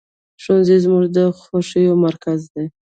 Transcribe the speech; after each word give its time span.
ښوونځی 0.43 0.77
زموږ 0.85 1.05
د 1.15 1.17
خوښیو 1.39 1.93
مرکز 2.05 2.39
دی 2.53 2.65